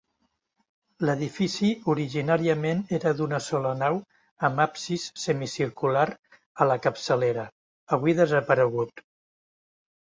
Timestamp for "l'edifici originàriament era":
1.09-3.13